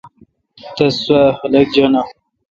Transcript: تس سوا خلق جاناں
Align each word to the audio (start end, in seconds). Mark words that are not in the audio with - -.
تس 0.75 0.93
سوا 1.03 1.23
خلق 1.39 1.67
جاناں 1.73 2.05